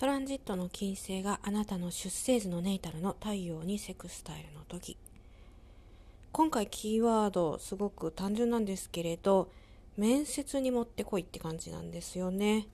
[0.00, 4.96] トランジットの金星があなたの出生図のネイタルの太陽にセクスタイルの時。
[6.32, 9.50] 今回キーワードすごく単純なんですけれど
[9.98, 12.66] 面接に持ってこいって感じなんですよね。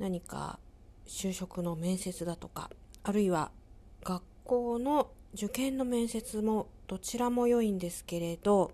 [0.00, 0.58] 何か
[1.06, 2.68] 就職の面接だとか
[3.04, 3.52] あるいは
[4.02, 8.72] 学校の受験の面接もどちらも良いんですけれど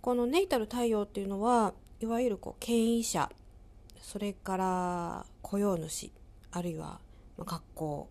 [0.00, 3.30] このネイタル太陽っていうのはいわゆるこう権威者
[4.04, 6.12] それから雇用主
[6.52, 7.00] あるいは
[7.38, 8.10] 学校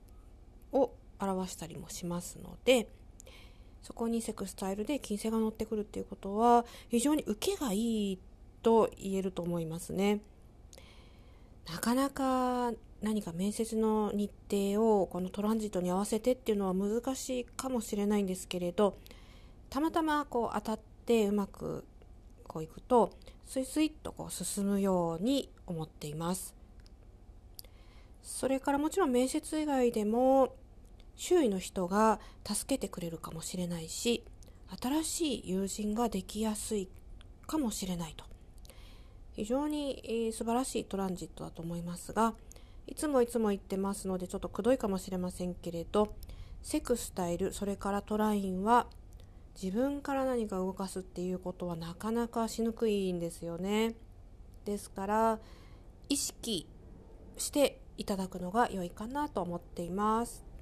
[0.72, 2.90] を表したりもしますので
[3.84, 8.20] そこにセクスタイルで金星が乗ってくるっていうことは非常に受けがいい
[8.64, 10.22] と言えると思いますね。
[11.72, 18.98] なかなか何か面接の日程をこのトランジットに合わせてっていうのは難しいかもしれないんですけれど
[19.70, 21.86] たまたまこう当たってうまく
[22.44, 23.12] こういくと
[23.46, 26.56] スイスイっとこう進むように思っています。
[28.22, 30.56] それからもちろん面接以外でも
[31.16, 34.24] 周囲の人が助けてくれるかもしれないし
[34.82, 36.90] 新しい友人ができやすい
[37.46, 38.26] かもしれないと。
[39.34, 42.36] 非常に、えー、素晴らしいトランジットだと思いますが
[42.86, 46.14] いつもいつも言ってますのでちょっとくどいかもしれませんけれど
[46.62, 48.88] セクスタイルそれからトラインは
[49.62, 53.96] 自分から何か動かすっていうことはなかなかしにくいんですよね。
[54.66, 55.40] ですから
[56.10, 56.68] 意識
[57.38, 60.53] していただくのが良いかなと思っています。